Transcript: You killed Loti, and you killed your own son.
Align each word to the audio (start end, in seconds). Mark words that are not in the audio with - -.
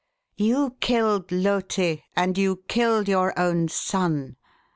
You 0.37 0.77
killed 0.79 1.31
Loti, 1.31 2.03
and 2.15 2.35
you 2.35 2.63
killed 2.67 3.07
your 3.07 3.37
own 3.37 3.67
son. 3.67 4.35